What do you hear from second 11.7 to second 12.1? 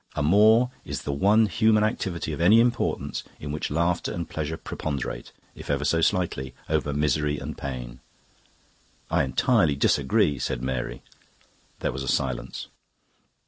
There was a